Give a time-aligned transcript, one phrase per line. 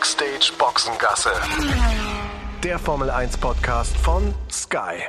[0.00, 1.28] Backstage Boxengasse.
[2.64, 5.02] Der Formel 1 Podcast von Sky.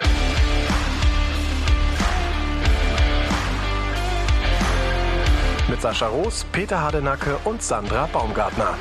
[5.69, 8.77] Mit Sascha Roos, Peter Hardenacke und Sandra Baumgartner.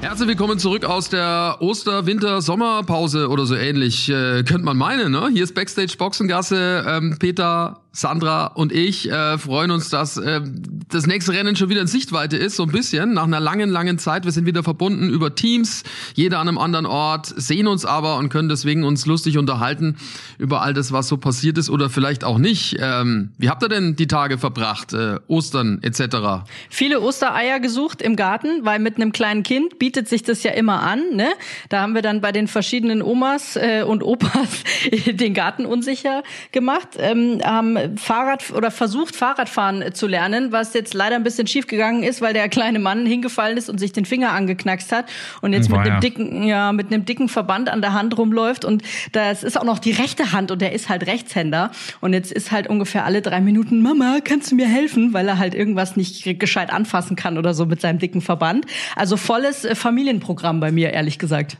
[0.00, 4.08] Herzlich willkommen zurück aus der Oster-, Winter-, Sommerpause oder so ähnlich.
[4.08, 5.28] Äh, könnte man meinen, ne?
[5.32, 6.84] Hier ist Backstage Boxengasse.
[6.88, 10.42] Ähm, Peter Sandra und ich äh, freuen uns, dass äh,
[10.90, 13.98] das nächste Rennen schon wieder in Sichtweite ist, so ein bisschen, nach einer langen, langen
[13.98, 14.26] Zeit.
[14.26, 15.82] Wir sind wieder verbunden über Teams,
[16.14, 19.96] jeder an einem anderen Ort, sehen uns aber und können deswegen uns lustig unterhalten
[20.36, 22.76] über all das, was so passiert ist oder vielleicht auch nicht.
[22.80, 26.44] Ähm, wie habt ihr denn die Tage verbracht, äh, Ostern etc.?
[26.68, 30.82] Viele Ostereier gesucht im Garten, weil mit einem kleinen Kind bietet sich das ja immer
[30.82, 31.00] an.
[31.14, 31.28] Ne?
[31.70, 34.64] Da haben wir dann bei den verschiedenen Omas äh, und Opas
[35.06, 41.16] den Garten unsicher gemacht, ähm, haben Fahrrad oder versucht Fahrradfahren zu lernen, was jetzt leider
[41.16, 44.32] ein bisschen schief gegangen ist, weil der kleine Mann hingefallen ist und sich den Finger
[44.32, 45.06] angeknackst hat
[45.40, 48.82] und jetzt mit einem dicken, ja, mit einem dicken Verband an der Hand rumläuft und
[49.12, 51.70] das ist auch noch die rechte Hand und der ist halt Rechtshänder
[52.00, 55.38] und jetzt ist halt ungefähr alle drei Minuten Mama, kannst du mir helfen, weil er
[55.38, 58.66] halt irgendwas nicht gescheit anfassen kann oder so mit seinem dicken Verband.
[58.94, 61.58] Also volles äh, Familienprogramm bei mir, ehrlich gesagt.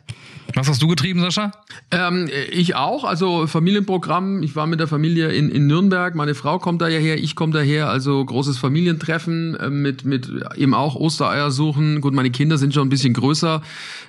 [0.54, 1.52] Was hast du getrieben, Sascha?
[1.90, 4.42] Ähm, ich auch, also Familienprogramm.
[4.42, 6.14] Ich war mit der Familie in, in Nürnberg.
[6.14, 7.88] Meine Frau kommt da ja her, ich komme daher.
[7.88, 12.00] Also großes Familientreffen äh, mit mit eben auch Ostereier suchen.
[12.00, 13.62] Gut, meine Kinder sind schon ein bisschen größer,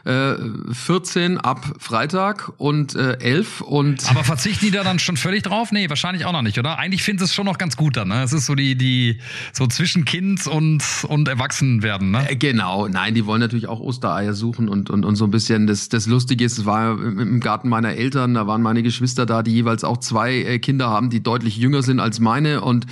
[0.05, 0.35] äh,
[0.71, 4.09] 14 ab Freitag und äh, 11 und.
[4.09, 5.71] Aber verzichten die da dann schon völlig drauf?
[5.71, 6.79] Nee, wahrscheinlich auch noch nicht, oder?
[6.79, 8.09] Eigentlich finde es schon noch ganz gut dann.
[8.09, 8.23] Ne?
[8.23, 9.19] Es ist so die die
[9.53, 12.11] so zwischen Kind und und Erwachsenwerden.
[12.11, 12.29] Ne?
[12.29, 15.67] Äh, genau, nein, die wollen natürlich auch Ostereier suchen und und und so ein bisschen
[15.67, 19.43] das das Lustige ist, es war im Garten meiner Eltern, da waren meine Geschwister da,
[19.43, 22.85] die jeweils auch zwei äh, Kinder haben, die deutlich jünger sind als meine und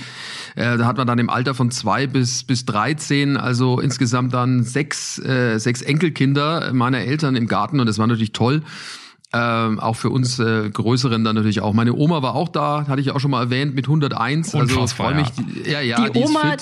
[0.54, 4.62] äh, da hat man dann im Alter von zwei bis bis 13, also insgesamt dann
[4.62, 8.62] sechs äh, sechs Enkelkinder meiner Eltern im Garten und das war natürlich toll.
[9.34, 11.74] Ähm, auch für uns äh, Größeren dann natürlich auch.
[11.74, 14.54] Meine Oma war auch da, hatte ich auch schon mal erwähnt, mit 101.
[14.54, 15.28] Unfassbar, also freue mich.
[15.66, 16.56] Ja, ja, die, die Oma,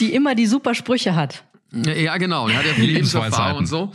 [0.00, 1.44] die immer die super Sprüche hat.
[1.72, 2.48] Ja, genau.
[2.48, 3.92] Er hat ja viel Lebenserfahrung und so.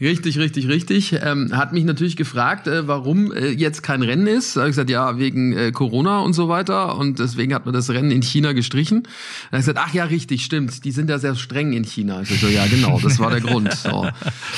[0.00, 1.14] Richtig, richtig, richtig.
[1.22, 4.56] Ähm, hat mich natürlich gefragt, äh, warum äh, jetzt kein Rennen ist.
[4.56, 6.98] Da habe ich gesagt, ja, wegen äh, Corona und so weiter.
[6.98, 9.04] Und deswegen hat man das Rennen in China gestrichen.
[9.04, 10.84] Da habe gesagt, ach ja, richtig, stimmt.
[10.84, 12.22] Die sind ja sehr streng in China.
[12.22, 13.72] Ich so, ja, genau, das war der Grund.
[13.72, 14.00] So.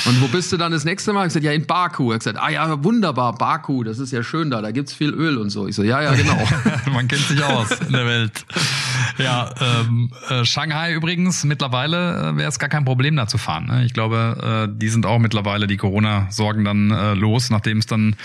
[0.05, 1.27] Und wo bist du dann das nächste Mal?
[1.27, 2.09] Ich gesagt, ja, in Baku.
[2.09, 4.61] Er hat gesagt, ah ja, wunderbar, Baku, das ist ja schön da.
[4.63, 5.67] Da gibt's viel Öl und so.
[5.67, 6.37] Ich so, ja, ja, genau.
[6.91, 8.45] man kennt sich aus in der Welt.
[9.17, 13.67] Ja, ähm, äh, Shanghai übrigens mittlerweile äh, wäre es gar kein Problem da zu fahren.
[13.67, 13.85] Ne?
[13.85, 18.15] Ich glaube, äh, die sind auch mittlerweile die Corona-Sorgen dann äh, los, nachdem es dann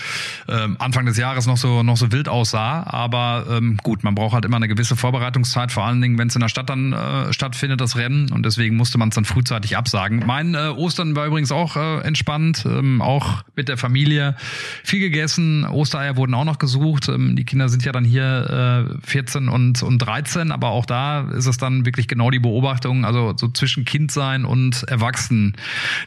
[0.47, 2.83] äh, Anfang des Jahres noch so noch so wild aussah.
[2.83, 6.35] Aber ähm, gut, man braucht halt immer eine gewisse Vorbereitungszeit, vor allen Dingen, wenn es
[6.35, 8.31] in der Stadt dann äh, stattfindet, das Rennen.
[8.31, 10.23] Und deswegen musste man es dann frühzeitig absagen.
[10.25, 14.35] Mein äh, Ostern war übrigens auch äh, entspannt, ähm, auch mit der Familie.
[14.83, 17.09] Viel gegessen, Ostereier wurden auch noch gesucht.
[17.09, 21.29] Ähm, die Kinder sind ja dann hier äh, 14 und, und 13, aber auch da
[21.31, 25.55] ist es dann wirklich genau die Beobachtung, also so zwischen Kind sein und Erwachsenen,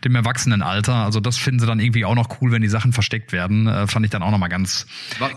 [0.05, 0.95] dem Erwachsenenalter.
[0.95, 3.67] Also das finden sie dann irgendwie auch noch cool, wenn die Sachen versteckt werden.
[3.67, 4.87] Äh, fand ich dann auch nochmal ganz,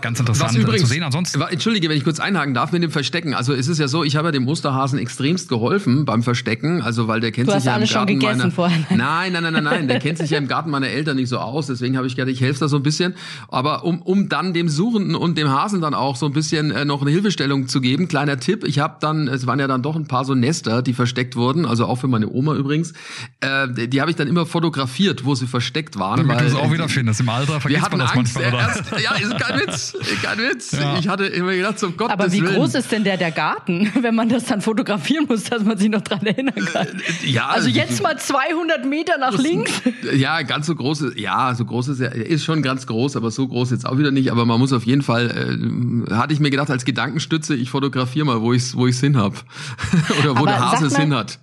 [0.00, 1.02] ganz interessant übrigens, zu sehen.
[1.02, 1.40] Ansonsten.
[1.40, 3.34] Entschuldige, wenn ich kurz einhaken darf mit dem Verstecken.
[3.34, 7.08] Also es ist ja so, ich habe ja dem Osterhasen extremst geholfen beim Verstecken, also
[7.08, 8.50] weil der kennt du sich ja im Garten meiner.
[8.52, 8.78] Vorher.
[8.90, 9.88] Nein, nein, nein, nein, nein.
[9.88, 11.66] Der kennt sich ja im Garten meiner Eltern nicht so aus.
[11.66, 13.14] Deswegen habe ich gedacht, ich helfe da so ein bisschen.
[13.48, 16.84] Aber um, um dann dem Suchenden und dem Hasen dann auch so ein bisschen äh,
[16.84, 18.64] noch eine Hilfestellung zu geben, kleiner Tipp.
[18.64, 21.66] Ich habe dann, es waren ja dann doch ein paar so Nester, die versteckt wurden,
[21.66, 22.67] also auch für meine Oma übrigens.
[23.40, 26.18] Äh, die habe ich dann immer fotografiert, wo sie versteckt waren.
[26.18, 27.20] Damit du es auch wieder findest.
[27.20, 28.54] Im Alter vergisst man das Angst, manchmal.
[28.54, 28.68] Oder?
[28.68, 29.96] Erst, ja, ist kein Witz.
[30.22, 30.72] Kein Witz.
[30.72, 30.98] Ja.
[30.98, 32.10] Ich hatte immer gedacht, zum Gott.
[32.10, 32.54] Aber wie Willen.
[32.54, 35.88] groß ist denn der, der Garten, wenn man das dann fotografieren muss, dass man sich
[35.88, 36.86] noch dran erinnern kann?
[36.86, 39.72] Äh, ja, also jetzt mal 200 Meter nach links.
[40.14, 43.30] Ja, ganz so groß ist, ja, so groß ist er, ist schon ganz groß, aber
[43.30, 44.30] so groß jetzt auch wieder nicht.
[44.30, 48.24] Aber man muss auf jeden Fall, äh, hatte ich mir gedacht, als Gedankenstütze, ich fotografiere
[48.24, 49.34] mal, wo ich es wo ich's hin hab.
[50.20, 51.38] Oder wo Aber der Hase es hin hat.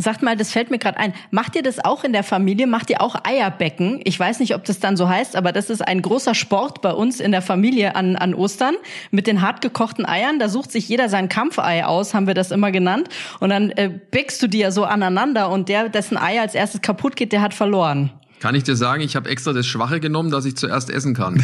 [0.00, 1.12] Sagt mal, das fällt mir gerade ein.
[1.32, 2.68] Macht ihr das auch in der Familie?
[2.68, 4.00] Macht ihr auch Eierbecken?
[4.04, 6.92] Ich weiß nicht, ob das dann so heißt, aber das ist ein großer Sport bei
[6.92, 8.76] uns in der Familie an, an Ostern
[9.10, 10.38] mit den hart gekochten Eiern.
[10.38, 13.08] Da sucht sich jeder sein Kampfei aus, haben wir das immer genannt.
[13.40, 16.80] Und dann äh, bäckst du die ja so aneinander und der, dessen Ei als erstes
[16.80, 18.12] kaputt geht, der hat verloren.
[18.40, 21.36] Kann ich dir sagen, ich habe extra das Schwache genommen, dass ich zuerst essen kann.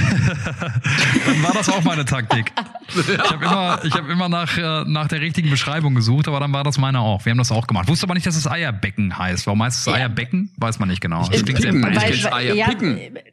[1.26, 2.52] Dann war das auch meine Taktik.
[2.94, 6.52] Ich habe immer, ich hab immer nach, äh, nach der richtigen Beschreibung gesucht, aber dann
[6.52, 7.25] war das meine auch.
[7.25, 7.88] Wir haben das auch gemacht.
[7.88, 9.46] Wusste aber nicht, dass es Eierbecken heißt.
[9.46, 10.08] Warum heißt es Ja.
[10.14, 11.26] Weiß Weiß man nicht genau.
[11.26, 11.96] Das klingt sehr bayerisch.
[11.96, 12.69] Ich kenn's Eier ja,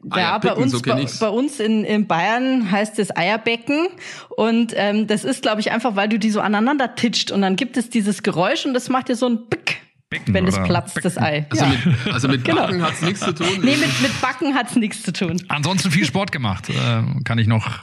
[0.10, 3.88] Eier bei uns, so bei, bei uns in, in Bayern heißt es Eierbecken
[4.30, 7.56] und ähm, das ist, glaube ich, einfach, weil du die so aneinander titscht und dann
[7.56, 9.71] gibt es dieses Geräusch und das macht dir so ein Pick.
[10.12, 10.66] Becken, wenn es oder?
[10.66, 11.48] platzt, das Ei.
[11.50, 11.70] Also, ja.
[11.72, 12.64] mit, also mit Genau.
[12.64, 13.48] Backen hat's nichts zu tun.
[13.62, 15.42] Nee, mit, mit Backen hat's nichts zu tun.
[15.48, 17.80] Ansonsten viel Sport gemacht, äh, kann ich noch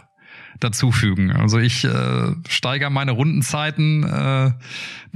[0.61, 1.33] dazu fügen.
[1.33, 4.51] Also ich äh, steigere meine Rundenzeiten, äh,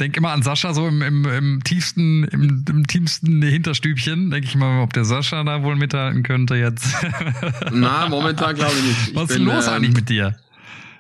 [0.01, 4.31] denke immer an Sascha so im, im, im tiefsten, im, im tiefsten Hinterstübchen.
[4.31, 6.97] Denke ich mal, ob der Sascha da wohl mithalten könnte jetzt.
[7.73, 9.09] Na, momentan glaube ich nicht.
[9.09, 10.35] Ich Was ist bin, denn los ähm, eigentlich mit dir?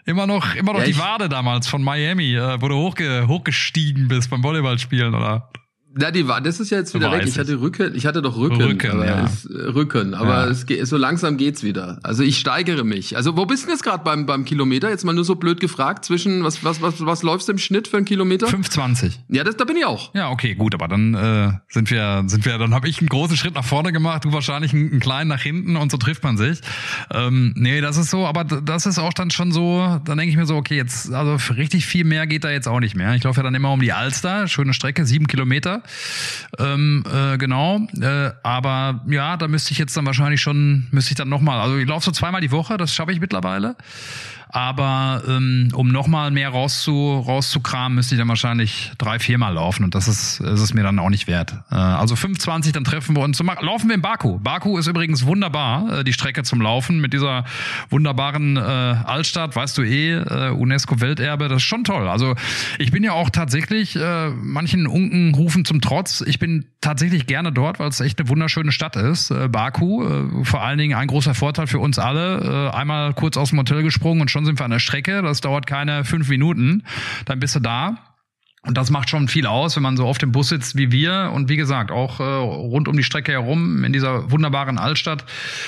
[0.04, 4.08] Immer noch, immer noch Ja, die Wade damals von Miami, äh, wo du hochge hochgestiegen
[4.08, 5.48] bist beim Volleyballspielen, oder?
[5.94, 7.28] Na, die war, das ist ja jetzt wieder Weiß weg.
[7.28, 9.24] Ich hatte Rücken, ich hatte doch Rücken, Rücken, aber ja.
[9.24, 10.48] es, äh, Rücken, aber Ja.
[10.48, 11.98] es geht, so langsam geht's wieder.
[12.02, 13.16] Also ich steigere mich.
[13.16, 14.88] Also wo bist du jetzt gerade beim beim Kilometer?
[14.88, 16.04] Jetzt mal nur so blöd gefragt.
[16.04, 18.46] Zwischen was was was was läufst du im Schnitt für einen Kilometer?
[18.46, 19.12] 5,20.
[19.28, 20.14] Ja, das da bin ich auch.
[20.14, 23.36] Ja, okay, gut, aber dann äh, sind wir, sind wir, dann habe ich einen großen
[23.36, 26.36] Schritt nach vorne gemacht, du wahrscheinlich einen, einen kleinen nach hinten und so trifft man
[26.36, 26.60] sich.
[27.12, 30.36] Ähm, nee, das ist so, aber das ist auch dann schon so, dann denke ich
[30.36, 33.14] mir so, okay, jetzt, also richtig viel mehr geht da jetzt auch nicht mehr.
[33.14, 35.81] Ich laufe ja dann immer um die Alster, schöne Strecke, sieben Kilometer.
[36.58, 37.80] Ähm, äh, genau.
[38.00, 41.76] Äh, aber ja, da müsste ich jetzt dann wahrscheinlich schon, müsste ich dann nochmal, also
[41.76, 43.76] ich laufe so zweimal die Woche, das schaffe ich mittlerweile.
[44.52, 49.82] Aber ähm, um nochmal mehr rauszu, rauszukramen, müsste ich dann wahrscheinlich drei, viermal laufen.
[49.82, 51.54] Und das ist, ist es mir dann auch nicht wert.
[51.70, 53.38] Äh, also 25, dann treffen wir uns.
[53.38, 54.38] Zum, laufen wir in Baku.
[54.38, 57.44] Baku ist übrigens wunderbar, äh, die Strecke zum Laufen mit dieser
[57.88, 61.48] wunderbaren äh, Altstadt, weißt du eh, äh, UNESCO-Welterbe.
[61.48, 62.06] Das ist schon toll.
[62.06, 62.34] Also
[62.78, 67.78] ich bin ja auch tatsächlich, äh, manchen Unkenrufen zum Trotz, ich bin tatsächlich gerne dort,
[67.78, 69.30] weil es echt eine wunderschöne Stadt ist.
[69.30, 72.70] Äh, Baku, äh, vor allen Dingen ein großer Vorteil für uns alle.
[72.72, 75.22] Äh, einmal kurz aus dem Hotel gesprungen und schon sind wir an der Strecke.
[75.22, 76.84] Das dauert keine fünf Minuten.
[77.24, 78.11] Dann bist du da.
[78.64, 81.32] Und das macht schon viel aus, wenn man so auf dem Bus sitzt wie wir
[81.34, 85.24] und wie gesagt auch äh, rund um die Strecke herum in dieser wunderbaren Altstadt.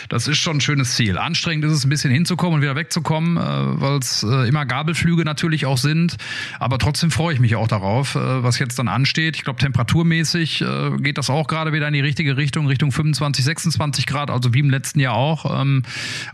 [0.09, 1.19] Das ist schon ein schönes Ziel.
[1.19, 5.25] Anstrengend ist es ein bisschen hinzukommen und wieder wegzukommen, äh, weil es äh, immer Gabelflüge
[5.25, 6.19] natürlich auch sind.
[6.61, 9.35] Aber trotzdem freue ich mich auch darauf, äh, was jetzt dann ansteht.
[9.35, 13.45] Ich glaube temperaturmäßig äh, geht das auch gerade wieder in die richtige Richtung, Richtung 25,
[13.45, 15.61] 26 Grad, also wie im letzten Jahr auch.
[15.61, 15.83] Ähm,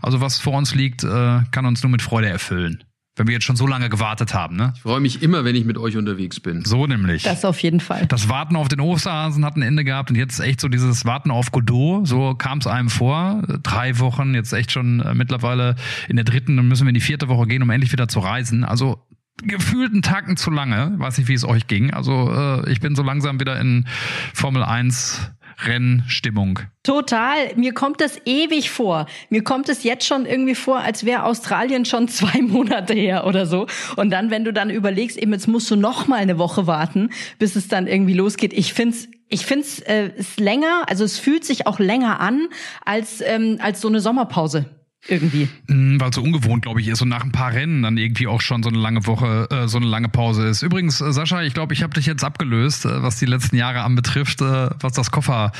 [0.03, 2.83] also was vor uns liegt, äh, kann uns nur mit Freude erfüllen.
[3.17, 4.71] Wenn wir jetzt schon so lange gewartet haben, ne?
[4.75, 6.63] Ich freue mich immer, wenn ich mit euch unterwegs bin.
[6.63, 7.23] So nämlich.
[7.23, 8.05] Das auf jeden Fall.
[8.07, 11.29] Das Warten auf den Osterhasen hat ein Ende gehabt und jetzt echt so dieses Warten
[11.29, 13.43] auf Godot, so kam es einem vor.
[13.63, 15.75] Drei Wochen, jetzt echt schon äh, mittlerweile
[16.07, 18.19] in der dritten, dann müssen wir in die vierte Woche gehen, um endlich wieder zu
[18.19, 18.63] reisen.
[18.63, 19.05] Also
[19.43, 21.91] gefühlt einen Tacken zu lange, weiß nicht, wie es euch ging.
[21.91, 23.87] Also äh, ich bin so langsam wieder in
[24.33, 25.31] Formel 1
[25.65, 26.59] Rennstimmung.
[26.83, 27.55] Total.
[27.55, 29.05] Mir kommt das ewig vor.
[29.29, 33.45] Mir kommt es jetzt schon irgendwie vor, als wäre Australien schon zwei Monate her oder
[33.45, 33.67] so.
[33.95, 37.09] Und dann, wenn du dann überlegst, eben jetzt musst du noch mal eine Woche warten,
[37.39, 38.53] bis es dann irgendwie losgeht.
[38.53, 40.83] Ich find's, ich find's äh, ist länger.
[40.87, 42.47] Also es fühlt sich auch länger an
[42.85, 45.47] als ähm, als so eine Sommerpause irgendwie.
[45.67, 48.27] Mm, Weil es so ungewohnt, glaube ich, ist und nach ein paar Rennen dann irgendwie
[48.27, 50.61] auch schon so eine lange Woche, äh, so eine lange Pause ist.
[50.61, 53.81] Übrigens, äh, Sascha, ich glaube, ich habe dich jetzt abgelöst, äh, was die letzten Jahre
[53.81, 55.51] anbetrifft, äh, was das Koffer,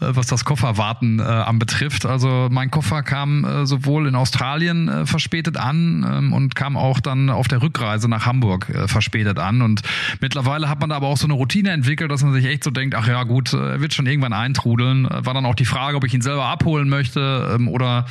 [0.00, 2.06] äh, was das Kofferwarten äh, anbetrifft.
[2.06, 6.98] Also mein Koffer kam äh, sowohl in Australien äh, verspätet an ähm, und kam auch
[6.98, 9.62] dann auf der Rückreise nach Hamburg äh, verspätet an.
[9.62, 9.82] Und
[10.20, 12.70] mittlerweile hat man da aber auch so eine Routine entwickelt, dass man sich echt so
[12.70, 15.04] denkt, ach ja gut, äh, er wird schon irgendwann eintrudeln.
[15.06, 18.06] Äh, War dann auch die Frage, ob ich ihn selber abholen möchte ähm, oder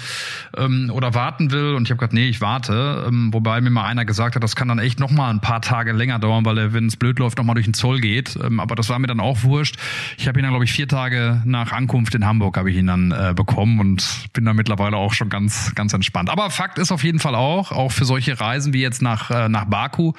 [0.56, 1.76] ähm, oder warten will.
[1.76, 3.06] Und ich habe gesagt, nee, ich warte.
[3.08, 5.62] Ähm, wobei mir mal einer gesagt hat, das kann dann echt noch mal ein paar
[5.62, 8.38] Tage länger dauern, weil er, wenn es blöd läuft, noch mal durch den Zoll geht.
[8.42, 9.78] Ähm, aber das war mir dann auch wurscht.
[10.18, 12.88] Ich habe ihn dann, glaube ich, vier Tage nach Ankunft in Hamburg habe ich ihn
[12.88, 16.30] dann äh, bekommen und bin da mittlerweile auch schon ganz, ganz entspannt.
[16.30, 19.50] Aber Fakt ist auf jeden Fall auch, auch für solche Reisen wie jetzt nach, äh,
[19.50, 20.14] nach Baku,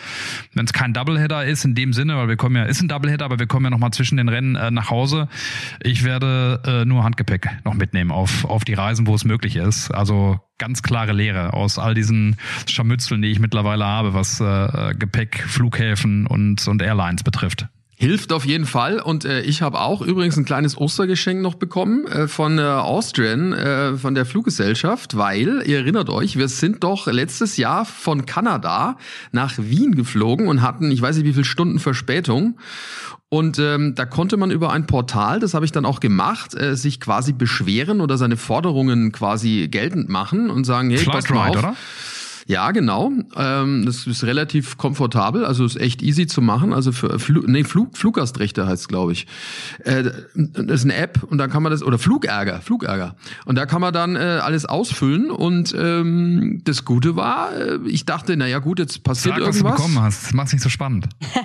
[0.54, 3.24] wenn es kein Doubleheader ist in dem Sinne, weil wir kommen ja, ist ein Doubleheader,
[3.24, 5.28] aber wir kommen ja noch mal zwischen den Rennen äh, nach Hause.
[5.80, 9.90] Ich werde äh, nur Handgepäck noch mitnehmen auf, auf die Reisen, wo es möglich ist.
[9.90, 12.36] Also ganz klare Lehre aus all diesen
[12.66, 17.68] Scharmützeln, die ich mittlerweile habe, was äh, Gepäck, Flughäfen und, und Airlines betrifft.
[18.00, 19.00] Hilft auf jeden Fall.
[19.00, 23.52] Und äh, ich habe auch übrigens ein kleines Ostergeschenk noch bekommen äh, von äh, Austrian,
[23.52, 28.98] äh, von der Fluggesellschaft, weil, ihr erinnert euch, wir sind doch letztes Jahr von Kanada
[29.32, 32.60] nach Wien geflogen und hatten, ich weiß nicht wie viele Stunden Verspätung.
[33.30, 36.76] Und ähm, da konnte man über ein Portal, das habe ich dann auch gemacht, äh,
[36.76, 41.56] sich quasi beschweren oder seine Forderungen quasi geltend machen und sagen, hey, passt mal auf.
[41.56, 41.76] Oder?
[42.48, 43.12] Ja, genau.
[43.36, 46.72] Ähm, das ist relativ komfortabel, also ist echt easy zu machen.
[46.72, 49.26] Also für Flu nee, Flug, Fluggastrechte heißt glaube ich.
[49.84, 53.16] Äh, das ist eine App und dann kann man das oder Flugärger, Flugärger.
[53.44, 58.06] Und da kann man dann äh, alles ausfüllen und ähm, das Gute war, äh, ich
[58.06, 59.76] dachte, na ja gut, jetzt passiert Sag, was du irgendwas.
[59.76, 60.24] bekommen hast.
[60.24, 61.06] Das macht's nicht so spannend.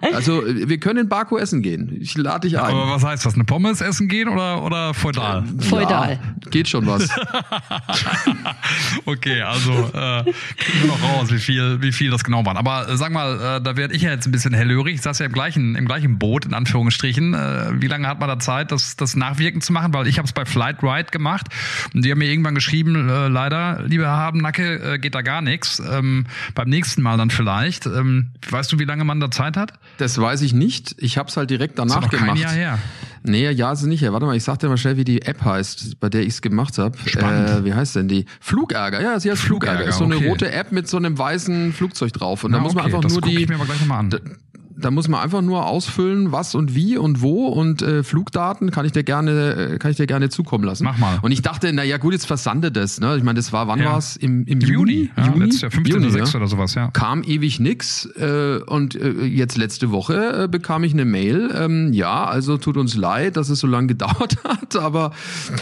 [0.14, 1.96] Also äh, wir können in Baku essen gehen.
[2.00, 2.64] Ich lade dich ein.
[2.64, 3.34] Aber was heißt das?
[3.34, 5.44] Eine Pommes essen gehen oder, oder feudal?
[5.58, 6.12] Feudal.
[6.12, 7.08] Ja, geht schon was.
[9.06, 12.56] okay, also äh, kriegen wir noch raus, wie viel, wie viel das genau waren.
[12.56, 14.94] Aber äh, sag mal, äh, da werde ich ja jetzt ein bisschen hellhörig.
[14.94, 17.34] Ich saß ja im gleichen, im gleichen Boot, in Anführungsstrichen.
[17.34, 19.92] Äh, wie lange hat man da Zeit, das, das nachwirken zu machen?
[19.92, 21.46] Weil ich habe es bei Flight Ride gemacht
[21.94, 25.42] und die haben mir irgendwann geschrieben, äh, leider, lieber Herr Habennacke, äh, geht da gar
[25.42, 25.80] nichts.
[25.80, 27.86] Ähm, beim nächsten Mal dann vielleicht.
[27.86, 29.72] Ähm, weißt du, wie lange man da Zeit hat?
[29.98, 30.94] Das weiß ich nicht.
[30.98, 32.42] Ich habe es halt direkt danach ist doch noch gemacht.
[32.42, 32.78] Kein Jahr her.
[33.22, 34.12] Nee, ja, ist nicht her.
[34.12, 36.42] Warte mal, ich sag dir mal schnell, wie die App heißt, bei der ich es
[36.42, 36.96] gemacht habe.
[37.06, 38.24] Äh, wie heißt denn die?
[38.40, 39.00] Flugärger.
[39.00, 39.78] Ja, sie heißt Flugärger.
[39.78, 40.28] Flugärger, Ist so eine okay.
[40.28, 42.44] rote App mit so einem weißen Flugzeug drauf.
[42.44, 43.42] Und da Na, muss man okay, einfach das nur die.
[43.42, 44.10] Ich mir aber gleich nochmal an.
[44.80, 48.84] Da, muss man einfach nur ausfüllen, was und wie und wo und äh, Flugdaten kann
[48.86, 50.84] ich dir gerne äh, kann ich dir gerne zukommen lassen.
[50.84, 51.18] Mach mal.
[51.22, 53.00] Und ich dachte, na ja gut, jetzt versandet es.
[53.00, 53.16] Ne?
[53.16, 53.92] Ich meine, das war, wann Ja.
[53.92, 54.16] war's?
[54.16, 54.92] Im, im, Im Juni?
[54.92, 55.94] Juni, ja, letztes Jahr, 15.
[56.02, 56.32] Juni, 6.
[56.32, 56.38] ja.
[56.38, 56.90] oder sowas, ja.
[56.92, 61.50] Kam ewig nix äh, und äh, jetzt letzte Woche äh, bekam ich eine Mail.
[61.54, 65.12] Ähm, ja, also tut uns leid, dass es so lange gedauert hat, aber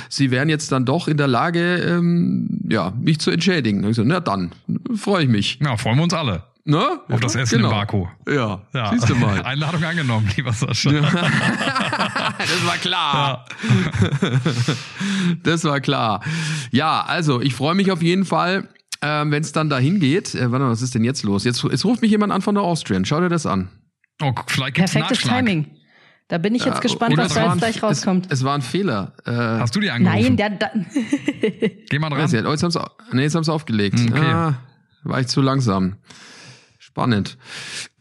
[0.09, 3.85] Sie wären jetzt dann doch in der Lage, ähm, ja, mich zu entschädigen.
[3.89, 4.53] Ich so, na dann,
[4.95, 5.59] freue ich mich.
[5.63, 6.43] Ja, freuen wir uns alle.
[6.69, 7.01] Ne?
[7.09, 7.71] Auf das Essen genau.
[7.71, 8.07] im Baku.
[8.29, 8.91] Ja, Ja.
[8.91, 9.41] siehst du mal.
[9.45, 10.91] Einladung angenommen, lieber Sascha.
[12.39, 13.45] das war klar.
[15.43, 16.23] Das war klar.
[16.71, 18.69] Ja, also ich freue mich auf jeden Fall,
[19.03, 20.35] ähm, wenn es dann dahin geht.
[20.35, 21.45] Äh, warte mal, was ist denn jetzt los?
[21.45, 23.05] Jetzt, jetzt ruft mich jemand an von der Austrian.
[23.05, 23.69] Schau dir das an.
[24.23, 25.45] Oh, vielleicht gibt's Perfektes Nachschlag.
[25.47, 25.67] Timing.
[26.29, 28.27] Da bin ich jetzt Äh, gespannt, was da jetzt gleich rauskommt.
[28.27, 29.13] Es, es war ein Fehler.
[29.25, 30.21] Äh, Hast du die angerufen?
[30.25, 30.71] Nein, der, da,
[31.89, 32.21] Geh mal dran.
[32.47, 32.81] oh, jetzt haben sie,
[33.13, 34.01] nee, jetzt haben sie aufgelegt.
[34.11, 34.19] Okay.
[34.33, 34.55] Ah,
[35.05, 35.97] war ich zu langsam.
[36.97, 37.37] Spannend.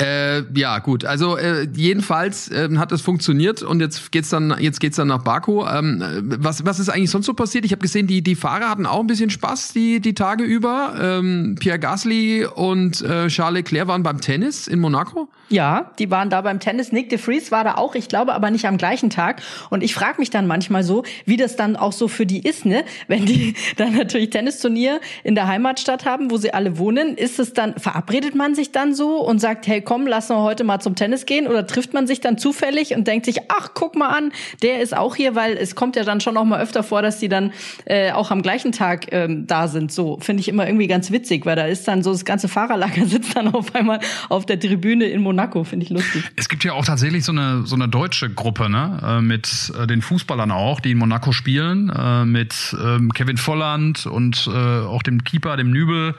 [0.02, 1.04] Äh, ja, gut.
[1.04, 5.22] Also äh, jedenfalls ähm, hat es funktioniert und jetzt geht's dann, jetzt geht's dann nach
[5.22, 5.66] Baku.
[5.66, 7.66] Ähm, äh, was, was ist eigentlich sonst so passiert?
[7.66, 10.96] Ich habe gesehen, die die Fahrer hatten auch ein bisschen Spaß die die Tage über.
[10.98, 15.28] Ähm, Pierre Gasly und äh, Charles Leclerc waren beim Tennis in Monaco.
[15.50, 16.94] ja, die waren da beim Tennis.
[16.94, 19.42] Nick de Vries war da auch, ich glaube, aber nicht am gleichen Tag.
[19.70, 22.66] Und ich frage mich dann manchmal so, wie das dann auch so für die ist,
[22.66, 22.86] ne?
[23.10, 27.52] Wenn die dann natürlich Tennisturnier in der Heimatstadt haben, wo sie alle wohnen, ist es
[27.52, 30.96] dann, verabredet man sich dann so und sagt, hey komm, lass uns heute mal zum
[30.96, 31.48] Tennis gehen?
[31.48, 34.96] Oder trifft man sich dann zufällig und denkt sich, ach, guck mal an, der ist
[34.96, 37.52] auch hier, weil es kommt ja dann schon auch mal öfter vor, dass die dann
[37.86, 39.92] äh, auch am gleichen Tag ähm, da sind.
[39.92, 43.06] So finde ich immer irgendwie ganz witzig, weil da ist dann so das ganze Fahrerlager
[43.16, 44.00] sitzt dann auf einmal
[44.30, 46.24] auf der Tribüne in Monaco, finde ich lustig.
[46.36, 49.88] Es gibt ja auch tatsächlich so eine so eine deutsche Gruppe, ne, äh, mit äh,
[49.88, 55.24] den Fußballern auch, die in Monaco spielen, äh, mit ähm, Kevin Volland und auch dem
[55.24, 56.16] Keeper, dem Nübel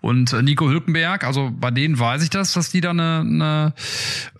[0.00, 1.24] und Nico Hülkenberg.
[1.24, 3.74] Also bei denen weiß ich das, dass die da eine, eine,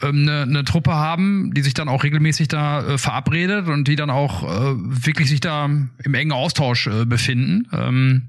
[0.00, 3.96] ähm, eine, eine Truppe haben, die sich dann auch regelmäßig da äh, verabredet und die
[3.96, 7.68] dann auch äh, wirklich sich da im engen Austausch äh, befinden.
[7.72, 8.28] Ähm,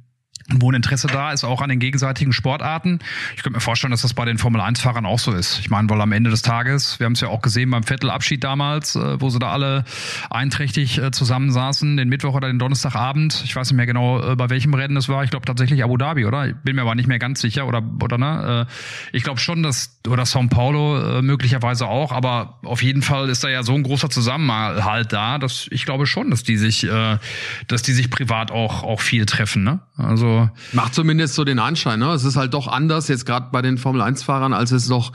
[0.51, 2.99] wo ein Interesse da ist, auch an den gegenseitigen Sportarten.
[3.35, 5.59] Ich könnte mir vorstellen, dass das bei den Formel-1-Fahrern auch so ist.
[5.59, 8.43] Ich meine, weil am Ende des Tages, wir haben es ja auch gesehen beim Vettel-Abschied
[8.43, 9.85] damals, äh, wo sie da alle
[10.29, 13.43] einträchtig äh, zusammensaßen, den Mittwoch oder den Donnerstagabend.
[13.45, 15.23] Ich weiß nicht mehr genau, äh, bei welchem Rennen es war.
[15.23, 16.47] Ich glaube tatsächlich Abu Dhabi, oder?
[16.47, 17.67] Ich bin mir aber nicht mehr ganz sicher.
[17.67, 18.67] Oder, oder ne?
[19.11, 23.49] Ich glaube schon, dass, oder São Paulo möglicherweise auch, aber auf jeden Fall ist da
[23.49, 26.87] ja so ein großer Zusammenhalt da, dass ich glaube schon, dass die sich,
[27.67, 29.79] dass die sich privat auch, auch viel treffen, ne?
[29.97, 30.28] Also,
[30.73, 32.11] Macht zumindest so den Anschein, ne?
[32.13, 35.11] Es ist halt doch anders jetzt gerade bei den Formel 1 Fahrern, als es noch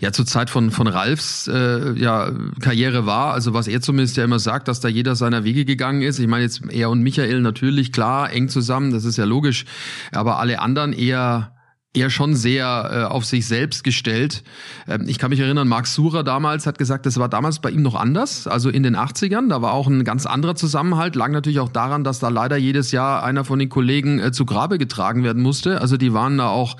[0.00, 4.24] ja zur Zeit von von Ralfs äh, ja Karriere war, also was er zumindest ja
[4.24, 6.18] immer sagt, dass da jeder seiner Wege gegangen ist.
[6.18, 9.64] Ich meine jetzt er und Michael natürlich klar eng zusammen, das ist ja logisch,
[10.12, 11.52] aber alle anderen eher
[11.94, 14.42] eher schon sehr äh, auf sich selbst gestellt.
[14.86, 17.82] Ähm, ich kann mich erinnern, Marc Surer damals hat gesagt, das war damals bei ihm
[17.82, 21.60] noch anders, also in den 80ern, da war auch ein ganz anderer Zusammenhalt, lag natürlich
[21.60, 25.24] auch daran, dass da leider jedes Jahr einer von den Kollegen äh, zu Grabe getragen
[25.24, 25.80] werden musste.
[25.80, 26.76] Also die waren da auch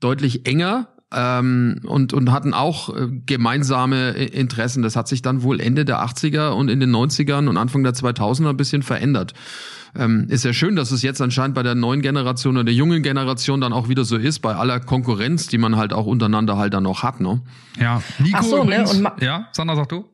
[0.00, 4.82] deutlich enger ähm, und, und hatten auch äh, gemeinsame I- Interessen.
[4.82, 7.92] Das hat sich dann wohl Ende der 80er und in den 90ern und Anfang der
[7.94, 9.34] 2000er ein bisschen verändert.
[9.94, 13.02] Ähm, ist ja schön, dass es jetzt anscheinend bei der neuen Generation oder der jungen
[13.02, 16.72] Generation dann auch wieder so ist, bei aller Konkurrenz, die man halt auch untereinander halt
[16.72, 17.42] dann noch hat, ne?
[17.78, 20.06] Ja, Nico so, ne, übrigens, und Ma- ja, Sandra, sag du?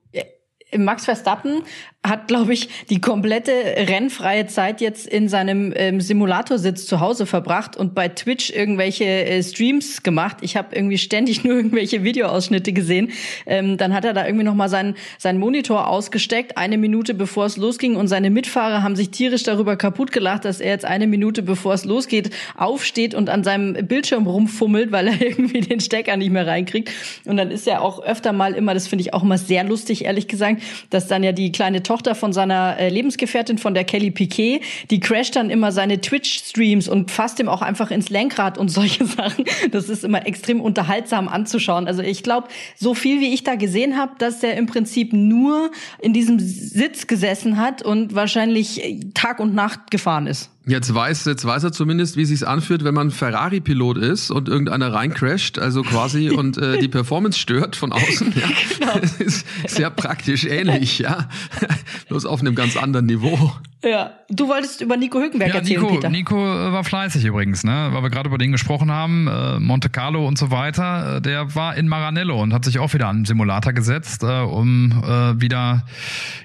[0.76, 1.62] Max Verstappen
[2.08, 7.76] hat, glaube ich, die komplette rennfreie Zeit jetzt in seinem ähm, Simulatorsitz zu Hause verbracht
[7.76, 10.38] und bei Twitch irgendwelche äh, Streams gemacht.
[10.40, 13.10] Ich habe irgendwie ständig nur irgendwelche Videoausschnitte gesehen.
[13.46, 17.46] Ähm, dann hat er da irgendwie noch mal seinen, seinen Monitor ausgesteckt, eine Minute bevor
[17.46, 21.06] es losging und seine Mitfahrer haben sich tierisch darüber kaputt gelacht, dass er jetzt eine
[21.06, 26.16] Minute bevor es losgeht aufsteht und an seinem Bildschirm rumfummelt, weil er irgendwie den Stecker
[26.16, 26.90] nicht mehr reinkriegt.
[27.24, 30.04] Und dann ist er auch öfter mal immer, das finde ich auch immer sehr lustig,
[30.04, 34.10] ehrlich gesagt, dass dann ja die kleine Tochter von seiner äh, Lebensgefährtin, von der Kelly
[34.10, 38.68] Piquet, die crasht dann immer seine Twitch-Streams und fasst ihm auch einfach ins Lenkrad und
[38.78, 39.44] solche Sachen.
[39.70, 41.86] Das ist immer extrem unterhaltsam anzuschauen.
[41.86, 45.70] Also ich glaube, so viel wie ich da gesehen habe, dass der im Prinzip nur
[46.00, 50.50] in diesem Sitz gesessen hat und wahrscheinlich äh, Tag und Nacht gefahren ist.
[50.68, 54.92] Jetzt weiß, jetzt weiß er zumindest, wie sich's anfühlt, wenn man Ferrari-Pilot ist und irgendeiner
[54.92, 58.34] reincrasht, also quasi und äh, die Performance stört von außen.
[58.36, 58.48] Ja.
[58.78, 58.98] Genau.
[58.98, 61.28] Das ist sehr praktisch ähnlich, ja.
[62.08, 63.52] Bloß auf einem ganz anderen Niveau.
[63.84, 66.10] Ja, du wolltest über Nico Hülkenberg ja, erzählen, Nico, Peter.
[66.10, 67.90] Nico äh, war fleißig übrigens, ne?
[67.92, 71.16] weil wir gerade über den gesprochen haben, äh, Monte Carlo und so weiter.
[71.16, 74.40] Äh, der war in Maranello und hat sich auch wieder an den Simulator gesetzt, äh,
[74.40, 75.84] um äh, wieder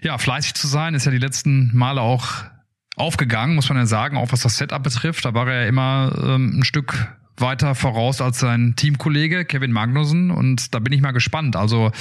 [0.03, 0.94] ja fleißig zu sein.
[0.94, 2.44] Ist ja die letzten Male auch
[2.96, 5.26] aufgegangen, muss man ja sagen, auch was das Setup betrifft.
[5.26, 10.32] Da war er ja immer ähm, ein Stück weiter voraus als sein Teamkollege Kevin Magnussen
[10.32, 11.56] und da bin ich mal gespannt.
[11.56, 11.92] Also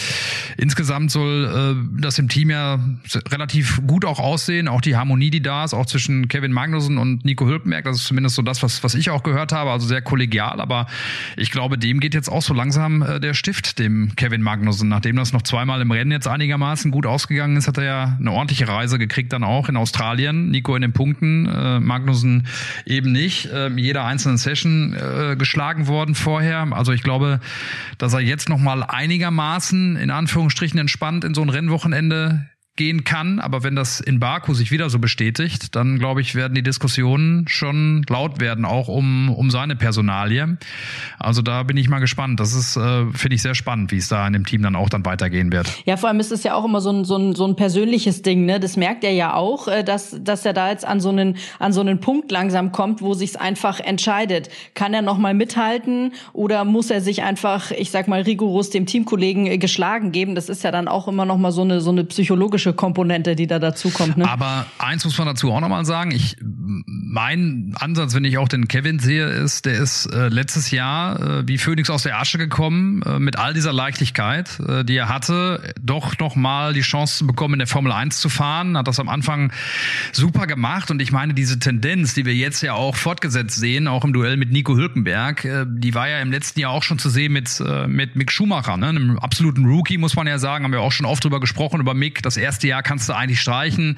[0.59, 2.79] insgesamt soll äh, das im Team ja
[3.31, 7.25] relativ gut auch aussehen, auch die Harmonie, die da ist, auch zwischen Kevin Magnussen und
[7.25, 10.03] Nico Hülkenberg, das ist zumindest so das, was, was ich auch gehört habe, also sehr
[10.03, 10.87] kollegial, aber
[11.37, 14.89] ich glaube, dem geht jetzt auch so langsam äh, der Stift, dem Kevin Magnussen.
[14.89, 18.33] Nachdem das noch zweimal im Rennen jetzt einigermaßen gut ausgegangen ist, hat er ja eine
[18.33, 20.51] ordentliche Reise gekriegt dann auch in Australien.
[20.51, 22.47] Nico in den Punkten, äh, Magnussen
[22.87, 23.47] eben nicht.
[23.47, 26.69] Äh, jeder einzelnen Session äh, äh, geschlagen worden vorher.
[26.73, 27.41] Also ich glaube,
[27.99, 33.39] dass er jetzt noch mal einigermaßen in Anführungsstrichen entspannt in so ein Rennwochenende gehen kann.
[33.39, 37.47] Aber wenn das in Baku sich wieder so bestätigt, dann glaube ich, werden die Diskussionen
[37.47, 40.57] schon laut werden, auch um, um seine Personalie.
[41.19, 42.41] Also da bin ich mal gespannt.
[42.41, 44.89] Das ist, äh, finde ich, sehr spannend, wie es da in dem Team dann auch
[44.89, 45.71] dann weitergehen wird.
[45.85, 48.23] Ja, vor allem ist es ja auch immer so ein, so ein, so ein persönliches
[48.23, 48.47] Ding.
[48.47, 48.59] Ne?
[48.59, 51.75] Das merkt er ja auch, äh, dass, dass er da jetzt an so einen, an
[51.75, 54.49] so einen Punkt langsam kommt, wo sich's einfach entscheidet.
[54.73, 58.87] Kann er noch mal mithalten oder muss er sich einfach, ich sag mal, rigoros dem
[58.87, 60.35] Teamkollegen äh, geschlagen geben?
[60.35, 63.37] Das ist ja dann auch immer noch mal so eine, so eine psychologische psychologische Komponente,
[63.37, 64.17] die da dazu kommt.
[64.17, 64.29] Ne?
[64.29, 66.11] Aber eins muss man dazu auch nochmal sagen.
[66.13, 71.41] Ich, mein Ansatz, wenn ich auch den Kevin sehe, ist, der ist äh, letztes Jahr
[71.41, 75.09] äh, wie Phoenix aus der Asche gekommen, äh, mit all dieser Leichtigkeit, äh, die er
[75.09, 78.77] hatte, doch nochmal die Chance zu bekommen, in der Formel 1 zu fahren.
[78.77, 79.53] Hat das am Anfang
[80.13, 80.91] super gemacht.
[80.91, 84.37] Und ich meine, diese Tendenz, die wir jetzt ja auch fortgesetzt sehen, auch im Duell
[84.37, 87.61] mit Nico Hülkenberg, äh, die war ja im letzten Jahr auch schon zu sehen mit,
[87.61, 88.89] äh, mit Mick Schumacher, ne?
[88.89, 90.65] einem absoluten Rookie, muss man ja sagen.
[90.65, 92.23] Haben wir auch schon oft drüber gesprochen, über Mick.
[92.23, 93.97] Das erste Jahr kannst du eigentlich streichen.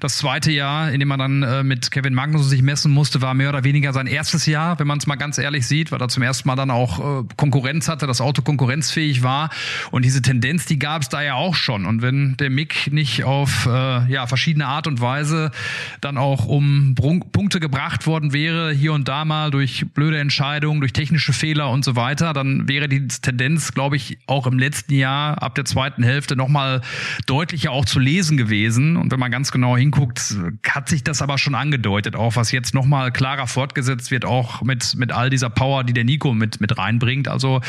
[0.00, 3.32] Das zweite Jahr, in dem man dann äh, mit Kevin Magnussen sich messen musste, war
[3.32, 6.08] mehr oder weniger sein erstes Jahr, wenn man es mal ganz ehrlich sieht, weil er
[6.08, 9.50] zum ersten Mal dann auch äh, Konkurrenz hatte, das Auto konkurrenzfähig war.
[9.92, 11.86] Und diese Tendenz, die gab es da ja auch schon.
[11.86, 15.52] Und wenn der Mick nicht auf äh, ja, verschiedene Art und Weise
[16.00, 20.92] dann auch um Punkte gebracht worden wäre, hier und da mal durch blöde Entscheidungen, durch
[20.92, 25.40] technische Fehler und so weiter, dann wäre die Tendenz, glaube ich, auch im letzten Jahr
[25.40, 26.80] ab der zweiten Hälfte nochmal
[27.26, 28.96] deutlicher auch zu lesen gewesen.
[28.96, 30.36] Und wenn man ganz genau hinguckt,
[30.68, 34.94] hat sich das aber schon angedeutet, auch was jetzt nochmal klarer fortgesetzt wird, auch mit,
[34.96, 37.28] mit all dieser Power, die der Nico mit, mit reinbringt.
[37.28, 37.60] Also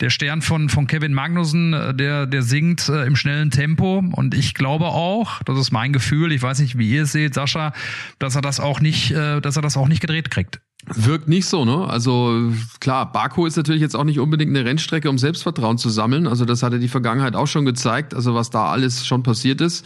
[0.00, 3.98] der Stern von, von Kevin Magnussen, der, der singt äh, im schnellen Tempo.
[4.12, 7.34] Und ich glaube auch, das ist mein Gefühl, ich weiß nicht, wie ihr es seht,
[7.34, 7.72] Sascha,
[8.18, 10.60] dass er das auch nicht, äh, dass er das auch nicht gedreht kriegt.
[10.86, 11.86] Wirkt nicht so, ne?
[11.88, 16.26] Also klar, Baku ist natürlich jetzt auch nicht unbedingt eine Rennstrecke, um Selbstvertrauen zu sammeln.
[16.26, 19.84] Also das hatte die Vergangenheit auch schon gezeigt, also was da alles schon passiert ist.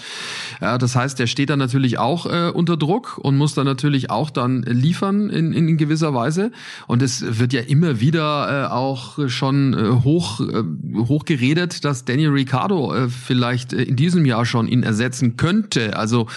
[0.61, 4.11] Ja, das heißt, der steht dann natürlich auch äh, unter Druck und muss dann natürlich
[4.11, 6.53] auch dann liefern in, in gewisser Weise.
[6.87, 10.63] Und es wird ja immer wieder äh, auch schon äh, hoch, äh,
[11.09, 15.97] hoch geredet, dass Daniel Ricciardo äh, vielleicht äh, in diesem Jahr schon ihn ersetzen könnte.
[15.97, 16.29] Also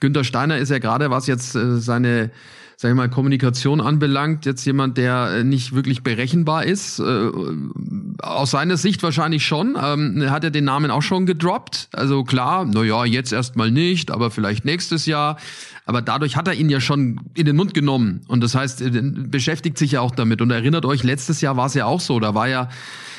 [0.00, 2.30] Günther Steiner ist ja gerade, was jetzt äh, seine
[2.76, 6.98] sag ich mal, Kommunikation anbelangt, jetzt jemand, der äh, nicht wirklich berechenbar ist.
[6.98, 7.30] Äh,
[8.20, 9.76] aus seiner Sicht wahrscheinlich schon.
[9.80, 11.88] Ähm, hat er den Namen auch schon gedroppt.
[11.92, 15.36] Also klar, na ja, jetzt erstmal nicht, aber vielleicht nächstes Jahr.
[15.86, 18.22] Aber dadurch hat er ihn ja schon in den Mund genommen.
[18.26, 20.40] Und das heißt, er beschäftigt sich ja auch damit.
[20.40, 22.20] Und erinnert euch, letztes Jahr war es ja auch so.
[22.20, 22.68] Da war ja,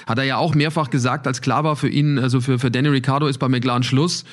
[0.08, 2.90] hat er ja auch mehrfach gesagt, als klar war für ihn, also für, für Danny
[2.90, 4.26] Ricciardo ist bei McLaren Schluss,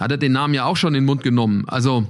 [0.00, 1.64] hat er den Namen ja auch schon in den Mund genommen.
[1.66, 2.06] Also,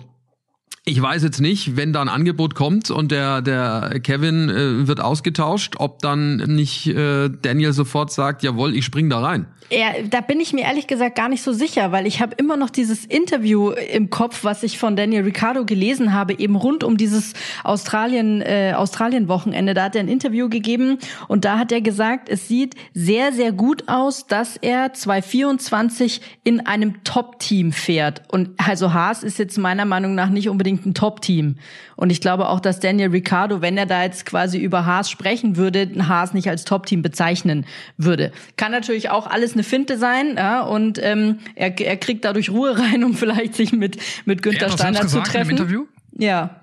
[0.87, 5.01] ich weiß jetzt nicht, wenn da ein Angebot kommt und der, der Kevin äh, wird
[5.01, 9.47] ausgetauscht, ob dann nicht äh, Daniel sofort sagt, jawohl, ich spring da rein.
[9.71, 12.59] Ja, da bin ich mir ehrlich gesagt gar nicht so sicher, weil ich habe immer
[12.59, 16.99] noch dieses Interview im Kopf, was ich von Daniel Ricciardo gelesen habe, eben rund um
[16.99, 17.33] dieses
[17.65, 19.73] Australien äh, Australien Wochenende.
[19.73, 23.53] Da hat er ein Interview gegeben und da hat er gesagt, es sieht sehr sehr
[23.53, 29.57] gut aus, dass er 2024 in einem Top Team fährt und also Haas ist jetzt
[29.57, 31.57] meiner Meinung nach nicht unbedingt unbedingt ein Top-Team.
[31.97, 35.57] Und ich glaube auch, dass Daniel Ricciardo, wenn er da jetzt quasi über Haas sprechen
[35.57, 38.33] würde, Haas nicht als Top-Team bezeichnen würde.
[38.57, 42.79] Kann natürlich auch alles eine Finte sein, ja, und ähm, er, er kriegt dadurch Ruhe
[42.79, 45.51] rein, um vielleicht sich mit, mit Günther Steiner zu treffen.
[45.51, 45.85] Im Interview?
[46.19, 46.61] Ja.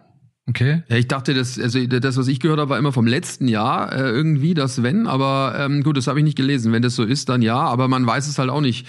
[0.50, 0.84] Okay.
[0.90, 3.94] Ja, ich dachte, das, also das, was ich gehört habe, war immer vom letzten Jahr
[3.94, 6.74] äh, irgendwie das Wenn, aber ähm, gut, das habe ich nicht gelesen.
[6.74, 8.88] Wenn das so ist, dann ja, aber man weiß es halt auch nicht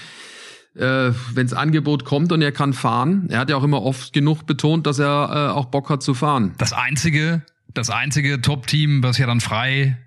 [0.75, 3.27] äh, wenns Angebot kommt und er kann fahren.
[3.31, 6.15] Er hat ja auch immer oft genug betont, dass er äh, auch Bock hat zu
[6.15, 6.55] fahren.
[6.59, 7.43] Das einzige,
[7.75, 9.99] das einzige Top-Team, was ja dann frei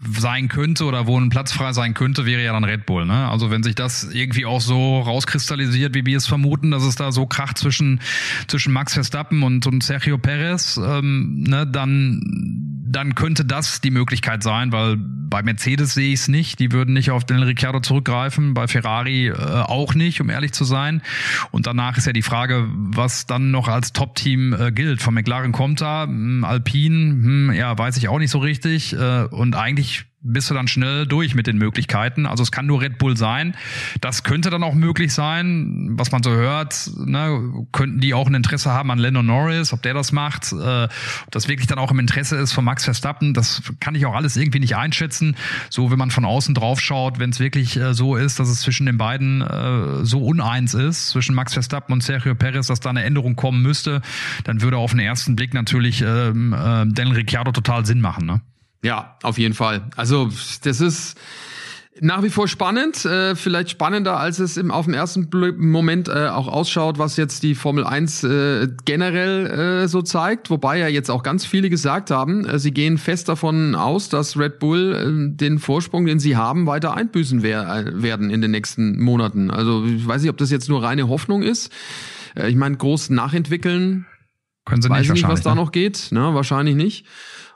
[0.00, 3.04] sein könnte oder wo ein Platz frei sein könnte, wäre ja dann Red Bull.
[3.04, 3.28] Ne?
[3.28, 7.12] Also wenn sich das irgendwie auch so rauskristallisiert, wie wir es vermuten, dass es da
[7.12, 8.00] so kracht zwischen
[8.46, 14.42] zwischen Max Verstappen und, und Sergio Perez, ähm, ne, dann dann könnte das die Möglichkeit
[14.42, 16.60] sein, weil bei Mercedes sehe ich es nicht.
[16.60, 20.64] Die würden nicht auf den Ricciardo zurückgreifen, bei Ferrari äh, auch nicht, um ehrlich zu
[20.64, 21.02] sein.
[21.50, 25.02] Und danach ist ja die Frage, was dann noch als Top-Team äh, gilt.
[25.02, 28.92] Von McLaren kommt da, hm, Alpine, hm, ja, weiß ich auch nicht so richtig.
[28.92, 32.26] Äh, und eigentlich bist du dann schnell durch mit den Möglichkeiten.
[32.26, 33.54] Also es kann nur Red Bull sein.
[34.00, 36.90] Das könnte dann auch möglich sein, was man so hört.
[36.96, 40.84] Ne, könnten die auch ein Interesse haben an Lennon Norris, ob der das macht, äh,
[40.84, 43.34] ob das wirklich dann auch im Interesse ist von Max Verstappen.
[43.34, 45.36] Das kann ich auch alles irgendwie nicht einschätzen.
[45.68, 48.60] So, wenn man von außen drauf schaut, wenn es wirklich äh, so ist, dass es
[48.60, 52.88] zwischen den beiden äh, so uneins ist, zwischen Max Verstappen und Sergio Perez, dass da
[52.90, 54.00] eine Änderung kommen müsste,
[54.44, 58.24] dann würde auf den ersten Blick natürlich ähm, äh, Daniel Ricciardo total Sinn machen.
[58.24, 58.40] Ne?
[58.84, 59.82] Ja, auf jeden Fall.
[59.96, 60.28] Also
[60.62, 61.18] das ist
[62.00, 66.26] nach wie vor spannend, äh, vielleicht spannender, als es im, auf dem ersten Moment äh,
[66.26, 70.50] auch ausschaut, was jetzt die Formel 1 äh, generell äh, so zeigt.
[70.50, 74.36] Wobei ja jetzt auch ganz viele gesagt haben, äh, sie gehen fest davon aus, dass
[74.36, 78.50] Red Bull äh, den Vorsprung, den sie haben, weiter einbüßen wer äh, werden in den
[78.50, 79.50] nächsten Monaten.
[79.50, 81.72] Also ich weiß nicht, ob das jetzt nur reine Hoffnung ist.
[82.36, 84.04] Äh, ich meine, groß nachentwickeln.
[84.66, 85.60] Können sie weiß nicht, nicht was da ne?
[85.60, 86.08] noch geht.
[86.10, 86.34] Ne?
[86.34, 87.06] Wahrscheinlich nicht.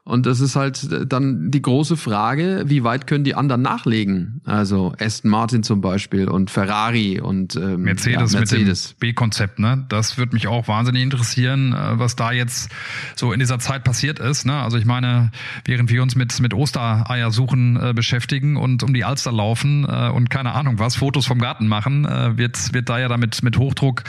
[0.08, 4.40] Und das ist halt dann die große Frage, wie weit können die anderen nachlegen?
[4.46, 8.88] Also Aston Martin zum Beispiel und Ferrari und ähm, Mercedes, ja, Mercedes.
[8.88, 9.84] mit dem B-Konzept, ne?
[9.90, 12.70] Das würde mich auch wahnsinnig interessieren, äh, was da jetzt
[13.16, 14.46] so in dieser Zeit passiert ist.
[14.46, 14.54] Ne?
[14.54, 15.30] Also ich meine,
[15.66, 20.30] während wir uns mit mit Ostereiersuchen äh, beschäftigen und um die Alster laufen äh, und
[20.30, 24.04] keine Ahnung was, Fotos vom Garten machen, äh, wird wird da ja damit mit Hochdruck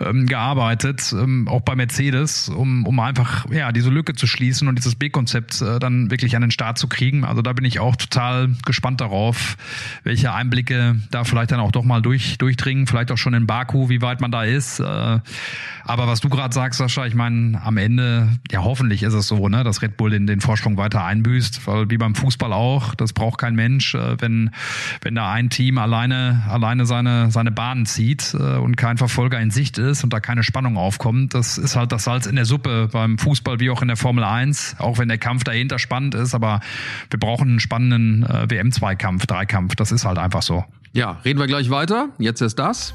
[0.00, 4.76] ähm, gearbeitet, ähm, auch bei Mercedes, um um einfach ja diese Lücke zu schließen und
[4.76, 7.24] dieses B-Konzept Konzept äh, dann wirklich an den Start zu kriegen.
[7.24, 9.56] Also da bin ich auch total gespannt darauf,
[10.02, 13.88] welche Einblicke da vielleicht dann auch doch mal durch, durchdringen, vielleicht auch schon in Baku,
[13.88, 14.80] wie weit man da ist.
[14.80, 14.84] Äh,
[15.88, 19.48] aber was du gerade sagst, Sascha, ich meine, am Ende, ja hoffentlich ist es so,
[19.48, 23.12] ne, dass Red Bull den, den Vorsprung weiter einbüßt, weil wie beim Fußball auch, das
[23.12, 24.50] braucht kein Mensch, äh, wenn,
[25.02, 29.78] wenn da ein Team alleine, alleine seine, seine Bahnen zieht und kein Verfolger in Sicht
[29.78, 31.34] ist und da keine Spannung aufkommt.
[31.34, 34.24] Das ist halt das Salz in der Suppe beim Fußball wie auch in der Formel
[34.24, 36.60] 1, auch wenn der Kampf dahinter spannend ist, aber
[37.10, 39.74] wir brauchen einen spannenden äh, WM-Zweikampf, Dreikampf.
[39.74, 40.64] Das ist halt einfach so.
[40.92, 42.10] Ja, reden wir gleich weiter.
[42.18, 42.94] Jetzt ist das.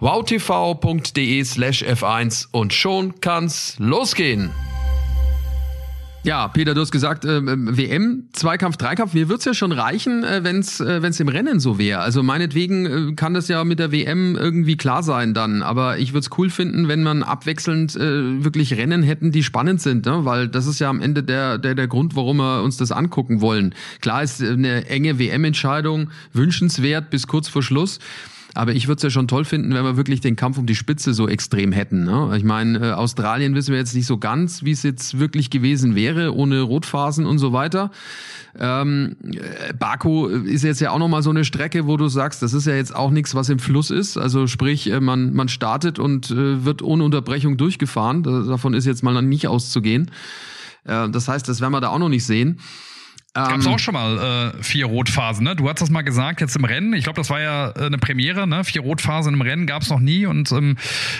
[0.00, 4.50] wowtv.de slash F1 und schon kann's losgehen.
[6.24, 10.44] Ja, Peter, du hast gesagt, äh, WM, Zweikampf, Dreikampf, mir wird's ja schon reichen, äh,
[10.44, 11.98] wenn's äh, wenn's im Rennen so wäre.
[11.98, 16.12] Also meinetwegen äh, kann das ja mit der WM irgendwie klar sein dann, aber ich
[16.12, 20.24] würde cool finden, wenn man abwechselnd äh, wirklich Rennen hätten, die spannend sind, ne?
[20.24, 23.40] weil das ist ja am Ende der, der, der Grund, warum wir uns das angucken
[23.40, 23.74] wollen.
[24.00, 27.98] Klar ist eine enge WM-Entscheidung wünschenswert bis kurz vor Schluss.
[28.54, 30.74] Aber ich würde es ja schon toll finden, wenn wir wirklich den Kampf um die
[30.74, 32.04] Spitze so extrem hätten.
[32.04, 32.34] Ne?
[32.36, 35.94] Ich meine, äh, Australien wissen wir jetzt nicht so ganz, wie es jetzt wirklich gewesen
[35.94, 37.90] wäre, ohne Rotphasen und so weiter.
[38.58, 42.52] Ähm, äh, Baku ist jetzt ja auch nochmal so eine Strecke, wo du sagst, das
[42.52, 44.18] ist ja jetzt auch nichts, was im Fluss ist.
[44.18, 48.22] Also sprich, äh, man, man startet und äh, wird ohne Unterbrechung durchgefahren.
[48.22, 50.10] Davon ist jetzt mal nicht auszugehen.
[50.84, 52.58] Äh, das heißt, das werden wir da auch noch nicht sehen.
[53.34, 55.56] Gab es Ähm, auch schon mal äh, vier Rotphasen, ne?
[55.56, 56.92] Du hast das mal gesagt, jetzt im Rennen.
[56.92, 58.62] Ich glaube, das war ja äh, eine Premiere, ne?
[58.62, 60.26] Vier Rotphasen im Rennen gab es noch nie.
[60.26, 60.76] Und ähm,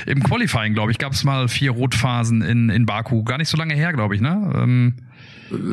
[0.07, 3.25] im Qualifying, glaube ich, gab es mal vier Rotphasen in, in Baku.
[3.25, 4.53] Gar nicht so lange her, glaube ich, ne?
[4.55, 4.95] Ähm,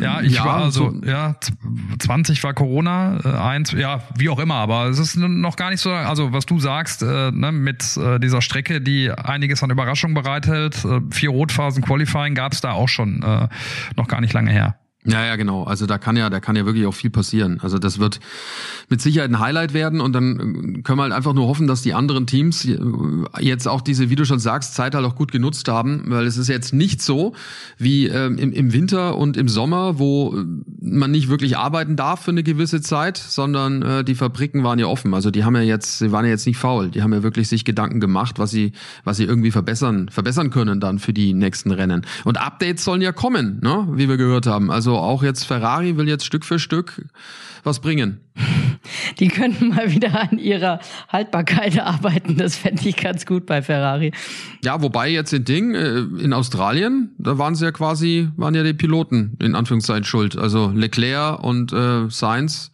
[0.01, 1.53] ja, ich ja, war also, so- ja, z-
[1.99, 5.79] 20 war Corona, äh, eins, ja, wie auch immer, aber es ist noch gar nicht
[5.79, 10.13] so, also was du sagst, äh, ne, mit äh, dieser Strecke, die einiges an Überraschung
[10.13, 13.47] bereithält, äh, vier Rotphasen Qualifying gab es da auch schon, äh,
[13.95, 14.75] noch gar nicht lange her.
[15.11, 15.63] Ja, ja, genau.
[15.63, 17.59] Also da kann ja, da kann ja wirklich auch viel passieren.
[17.61, 18.19] Also das wird
[18.89, 21.93] mit Sicherheit ein Highlight werden und dann können wir halt einfach nur hoffen, dass die
[21.93, 22.67] anderen Teams
[23.39, 26.37] jetzt auch diese, wie du schon sagst, Zeit halt auch gut genutzt haben, weil es
[26.37, 27.33] ist jetzt nicht so
[27.77, 30.35] wie ähm, im, im Winter und im Sommer, wo
[30.81, 34.87] man nicht wirklich arbeiten darf für eine gewisse Zeit, sondern äh, die Fabriken waren ja
[34.87, 35.13] offen.
[35.13, 36.89] Also die haben ja jetzt, sie waren ja jetzt nicht faul.
[36.89, 40.79] Die haben ja wirklich sich Gedanken gemacht, was sie, was sie irgendwie verbessern, verbessern können
[40.79, 42.05] dann für die nächsten Rennen.
[42.25, 43.87] Und Updates sollen ja kommen, ne?
[43.93, 44.71] wie wir gehört haben.
[44.71, 47.05] Also auch jetzt Ferrari will jetzt Stück für Stück
[47.63, 48.21] was bringen.
[49.19, 52.37] Die könnten mal wieder an ihrer Haltbarkeit arbeiten.
[52.37, 54.11] Das fände ich ganz gut bei Ferrari.
[54.63, 58.63] Ja, wobei jetzt in Ding, äh, in Australien, da waren sie ja quasi, waren ja
[58.63, 60.37] die Piloten in Anführungszeichen schuld.
[60.37, 62.71] Also Leclerc und äh, Sainz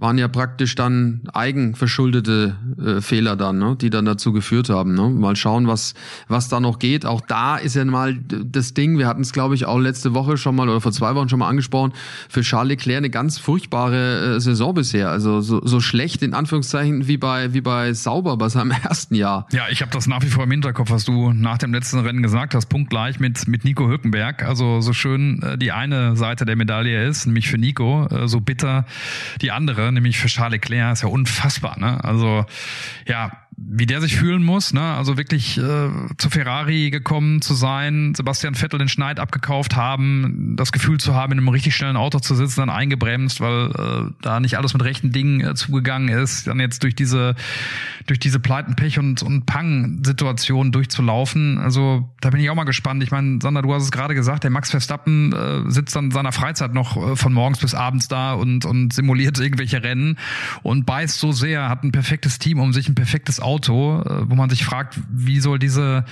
[0.00, 4.94] waren ja praktisch dann eigenverschuldete äh, Fehler dann, ne, die dann dazu geführt haben.
[4.94, 5.10] Ne?
[5.10, 5.94] Mal schauen, was
[6.26, 7.04] was da noch geht.
[7.04, 8.98] Auch da ist ja mal das Ding.
[8.98, 11.38] Wir hatten es, glaube ich, auch letzte Woche schon mal oder vor zwei Wochen schon
[11.38, 11.92] mal angesprochen.
[12.30, 15.10] Für Charles Leclerc eine ganz furchtbare äh, Saison bisher.
[15.10, 19.46] Also so, so schlecht in Anführungszeichen wie bei wie bei Sauber bei seinem ersten Jahr.
[19.52, 22.22] Ja, ich habe das nach wie vor im Hinterkopf, was du nach dem letzten Rennen
[22.22, 22.66] gesagt hast.
[22.66, 24.44] Punktgleich mit mit Nico Hülkenberg.
[24.44, 28.40] Also so schön äh, die eine Seite der Medaille ist, nämlich für Nico, äh, so
[28.40, 28.86] bitter
[29.42, 31.78] die andere nämlich für Charles Leclerc, ist ja unfassbar.
[31.78, 32.02] Ne?
[32.04, 32.44] Also
[33.06, 34.80] ja, wie der sich fühlen muss, ne?
[34.80, 40.72] Also wirklich äh, zu Ferrari gekommen zu sein, Sebastian Vettel den Schneid abgekauft haben, das
[40.72, 44.40] Gefühl zu haben, in einem richtig schnellen Auto zu sitzen, dann eingebremst, weil äh, da
[44.40, 47.34] nicht alles mit rechten Dingen äh, zugegangen ist, dann jetzt durch diese
[48.06, 51.58] durch diese Pleiten, Pech und und Pang-Situation durchzulaufen.
[51.58, 53.02] Also da bin ich auch mal gespannt.
[53.02, 56.10] Ich meine, Sander, du hast es gerade gesagt, der Max Verstappen äh, sitzt dann in
[56.12, 60.18] seiner Freizeit noch äh, von morgens bis abends da und und simuliert irgendwelche Rennen
[60.62, 64.34] und beißt so sehr, hat ein perfektes Team um sich, ein perfektes Auto äh, wo
[64.34, 66.04] man sich fragt, wie soll diese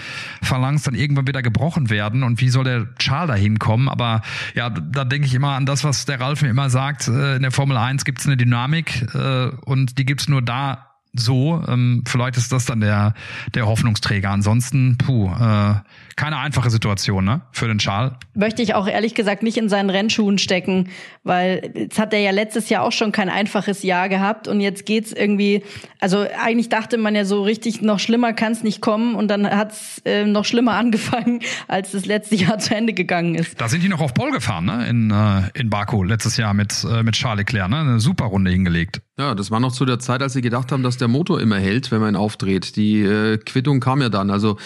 [0.42, 3.88] Phalanx dann irgendwann wieder gebrochen werden und wie soll der Charles da hinkommen?
[3.88, 4.22] Aber
[4.54, 7.42] ja, da denke ich immer an das, was der Ralf mir immer sagt, äh, in
[7.42, 11.62] der Formel 1 gibt es eine Dynamik äh, und die gibt es nur da so.
[11.66, 13.14] Ähm, vielleicht ist das dann der,
[13.54, 14.30] der Hoffnungsträger.
[14.30, 15.74] Ansonsten, puh, äh,
[16.18, 17.42] keine einfache Situation, ne?
[17.52, 18.12] Für den Charles.
[18.34, 20.88] Möchte ich auch ehrlich gesagt nicht in seinen Rennschuhen stecken,
[21.22, 24.84] weil jetzt hat er ja letztes Jahr auch schon kein einfaches Jahr gehabt und jetzt
[24.84, 25.62] geht's irgendwie,
[26.00, 30.02] also eigentlich dachte man ja so richtig, noch schlimmer kann's nicht kommen und dann hat's
[30.04, 33.60] äh, noch schlimmer angefangen, als das letzte Jahr zu Ende gegangen ist.
[33.60, 34.88] Da sind die noch auf Pole gefahren, ne?
[34.88, 37.78] In, äh, in Baku letztes Jahr mit, äh, mit Charles Leclerc, ne?
[37.78, 39.02] Eine super Runde hingelegt.
[39.18, 41.58] Ja, das war noch zu der Zeit, als sie gedacht haben, dass der Motor immer
[41.58, 42.76] hält, wenn man ihn aufdreht.
[42.76, 44.30] Die äh, Quittung kam ja dann.
[44.30, 44.58] Also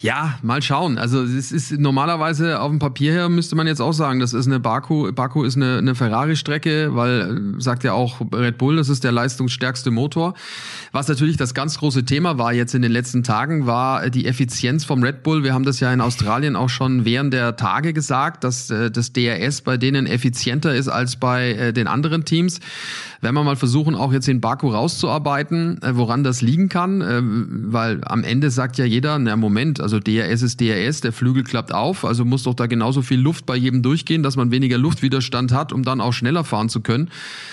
[0.00, 0.95] ja, mal schauen.
[0.98, 4.46] Also es ist normalerweise auf dem Papier her müsste man jetzt auch sagen, das ist
[4.46, 5.12] eine Baku.
[5.12, 9.12] Baku ist eine, eine Ferrari-Strecke, weil äh, sagt ja auch Red Bull, das ist der
[9.12, 10.34] leistungsstärkste Motor.
[10.92, 14.84] Was natürlich das ganz große Thema war jetzt in den letzten Tagen, war die Effizienz
[14.84, 15.44] vom Red Bull.
[15.44, 19.12] Wir haben das ja in Australien auch schon während der Tage gesagt, dass äh, das
[19.12, 22.60] DRS bei denen effizienter ist als bei äh, den anderen Teams.
[23.20, 27.02] Wenn wir mal versuchen, auch jetzt in Baku rauszuarbeiten, woran das liegen kann,
[27.72, 31.72] weil am Ende sagt ja jeder, na Moment, also DRS ist DRS, der Flügel klappt
[31.72, 35.52] auf, also muss doch da genauso viel Luft bei jedem durchgehen, dass man weniger Luftwiderstand
[35.52, 37.10] hat, um dann auch schneller fahren zu können.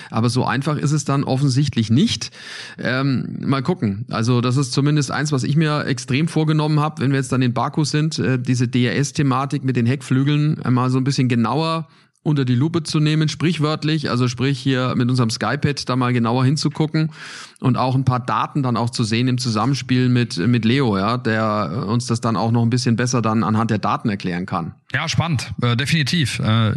[0.10, 2.32] Aber so einfach ist es dann offensichtlich nicht.
[2.78, 4.06] Ähm, mal gucken.
[4.10, 7.42] Also das ist zumindest eins, was ich mir extrem vorgenommen habe, wenn wir jetzt dann
[7.42, 11.88] in Baku sind, äh, diese DRS-Thematik mit den Heckflügeln einmal so ein bisschen genauer
[12.24, 16.46] unter die Lupe zu nehmen, sprichwörtlich, also sprich hier mit unserem Skypad da mal genauer
[16.46, 17.12] hinzugucken
[17.60, 21.18] und auch ein paar Daten dann auch zu sehen im Zusammenspiel mit, mit Leo, ja,
[21.18, 24.74] der uns das dann auch noch ein bisschen besser dann anhand der Daten erklären kann.
[24.94, 26.40] Ja, spannend, äh, definitiv.
[26.40, 26.76] Äh,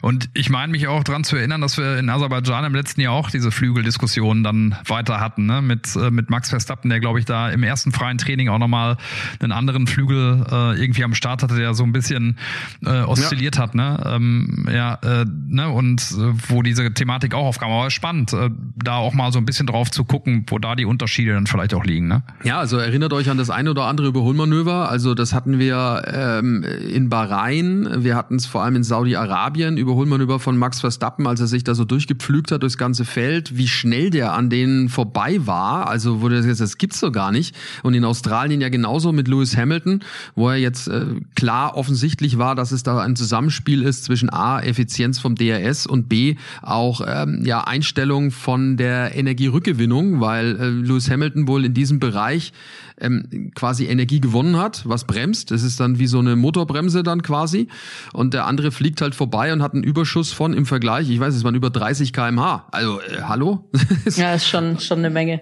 [0.00, 3.12] und ich meine mich auch dran zu erinnern, dass wir in Aserbaidschan im letzten Jahr
[3.12, 5.60] auch diese Flügeldiskussion dann weiter hatten, ne?
[5.60, 8.96] mit, äh, mit Max Verstappen, der, glaube ich, da im ersten freien Training auch nochmal
[9.40, 12.38] einen anderen Flügel äh, irgendwie am Start hatte, der so ein bisschen
[12.86, 13.62] äh, oszilliert ja.
[13.62, 13.74] hat.
[13.74, 14.02] Ne?
[14.06, 15.68] Ähm, ja, äh, ne?
[15.70, 17.70] Und äh, wo diese Thematik auch aufkam.
[17.70, 20.84] Aber spannend, äh, da auch mal so ein bisschen drauf zu gucken, wo da die
[20.84, 22.08] Unterschiede dann vielleicht auch liegen.
[22.08, 22.22] Ne?
[22.44, 24.88] Ja, also erinnert euch an das eine oder andere Überholmanöver.
[24.88, 30.38] Also das hatten wir ähm, in Bahrain wir hatten es vor allem in Saudi-Arabien, Überholmanöver
[30.38, 34.10] von Max Verstappen, als er sich da so durchgepflügt hat durchs ganze Feld, wie schnell
[34.10, 37.54] der an denen vorbei war, also wo der jetzt, das gibt's so gar nicht.
[37.82, 40.00] Und in Australien ja genauso mit Lewis Hamilton,
[40.34, 44.60] wo er jetzt äh, klar offensichtlich war, dass es da ein Zusammenspiel ist zwischen A,
[44.78, 51.10] Effizienz vom DRS und B, auch ähm, ja Einstellung von der Energierückgewinnung, weil äh, Lewis
[51.10, 52.52] Hamilton wohl in diesem Bereich
[53.00, 55.50] ähm, quasi Energie gewonnen hat, was bremst.
[55.50, 57.68] Das ist dann wie so eine Motorbremse dann quasi.
[58.12, 61.34] Und der andere fliegt halt vorbei und hat einen Überschuss von im Vergleich, ich weiß,
[61.34, 62.68] es waren über 30 kmh.
[62.70, 63.68] Also, äh, hallo?
[64.16, 65.40] ja, ist schon, schon eine Menge.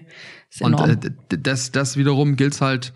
[0.61, 2.95] und äh, das, das wiederum gilt halt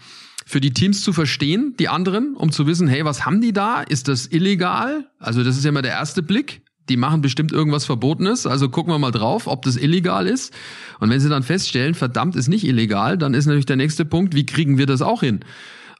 [0.50, 3.82] für die Teams zu verstehen, die anderen, um zu wissen, hey, was haben die da?
[3.82, 5.08] Ist das illegal?
[5.20, 8.92] Also das ist ja immer der erste Blick die machen bestimmt irgendwas Verbotenes, also gucken
[8.92, 10.52] wir mal drauf, ob das illegal ist.
[10.98, 14.34] Und wenn sie dann feststellen, verdammt, ist nicht illegal, dann ist natürlich der nächste Punkt,
[14.34, 15.40] wie kriegen wir das auch hin?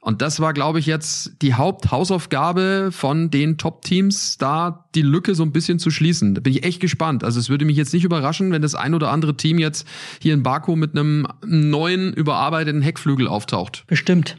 [0.03, 5.43] Und das war, glaube ich, jetzt die Haupthausaufgabe von den Top-Teams, da die Lücke so
[5.43, 6.33] ein bisschen zu schließen.
[6.33, 7.23] Da bin ich echt gespannt.
[7.23, 9.87] Also es würde mich jetzt nicht überraschen, wenn das ein oder andere Team jetzt
[10.19, 13.83] hier in Baku mit einem neuen, überarbeiteten Heckflügel auftaucht.
[13.85, 14.37] Bestimmt.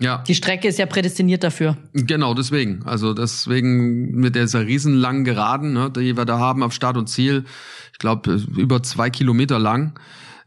[0.00, 0.24] Ja.
[0.26, 1.76] Die Strecke ist ja prädestiniert dafür.
[1.92, 2.82] Genau, deswegen.
[2.84, 7.44] Also deswegen mit dieser riesenlangen Geraden, ne, die wir da haben auf Start und Ziel,
[7.92, 9.96] ich glaube über zwei Kilometer lang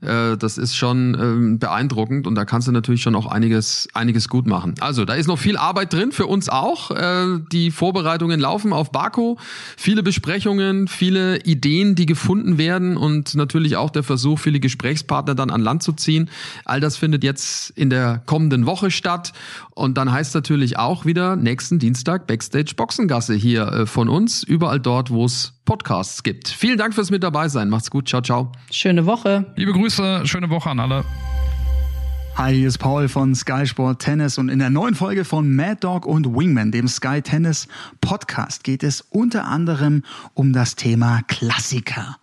[0.01, 4.29] äh, das ist schon ähm, beeindruckend und da kannst du natürlich schon auch einiges, einiges
[4.29, 4.75] gut machen.
[4.79, 6.91] Also da ist noch viel Arbeit drin, für uns auch.
[6.91, 9.37] Äh, die Vorbereitungen laufen auf Baku.
[9.75, 15.49] Viele Besprechungen, viele Ideen, die gefunden werden und natürlich auch der Versuch, viele Gesprächspartner dann
[15.49, 16.29] an Land zu ziehen.
[16.65, 19.33] All das findet jetzt in der kommenden Woche statt.
[19.71, 24.79] Und dann heißt natürlich auch wieder nächsten Dienstag Backstage Boxengasse hier äh, von uns, überall
[24.79, 26.47] dort, wo es Podcasts gibt.
[26.47, 27.69] Vielen Dank fürs mit dabei sein.
[27.69, 28.07] Macht's gut.
[28.07, 28.53] Ciao, ciao.
[28.71, 29.53] Schöne Woche.
[29.57, 31.03] Liebe Grüße, schöne Woche an alle.
[32.37, 35.79] Hi, hier ist Paul von Sky Sport Tennis und in der neuen Folge von Mad
[35.81, 37.67] Dog und Wingman, dem Sky Tennis
[37.99, 40.03] Podcast, geht es unter anderem
[40.35, 42.17] um das Thema Klassiker.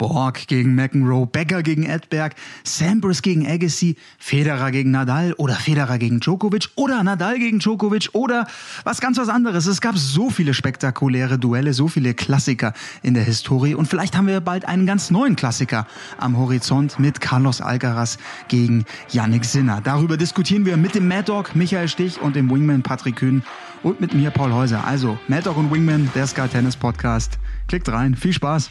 [0.00, 2.34] Borg gegen McEnroe, Becker gegen Edberg,
[2.64, 8.46] Sampras gegen Agassi, Federer gegen Nadal oder Federer gegen Djokovic oder Nadal gegen Djokovic oder
[8.84, 9.66] was ganz was anderes.
[9.66, 14.26] Es gab so viele spektakuläre Duelle, so viele Klassiker in der Historie und vielleicht haben
[14.26, 15.86] wir bald einen ganz neuen Klassiker
[16.16, 18.16] am Horizont mit Carlos Alcaraz
[18.48, 19.82] gegen Yannick Sinner.
[19.84, 23.42] Darüber diskutieren wir mit dem Mad Dog Michael Stich und dem Wingman Patrick Kühn
[23.82, 24.82] und mit mir Paul Häuser.
[24.86, 27.38] Also Mad Dog und Wingman, der Sky Tennis Podcast.
[27.68, 28.70] Klickt rein, viel Spaß.